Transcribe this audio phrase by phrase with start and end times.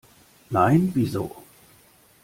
[0.49, 1.35] Nein, wieso?